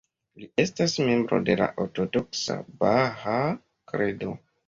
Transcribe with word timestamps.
Li 0.43 0.47
estas 0.61 0.95
membro 1.09 1.39
de 1.49 1.57
la 1.59 1.67
ortodoksa 1.83 2.55
Bahaa 2.85 3.47
Kredo. 3.93 4.35